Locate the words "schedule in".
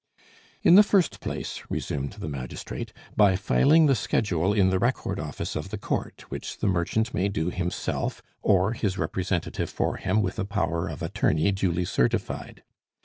3.93-4.71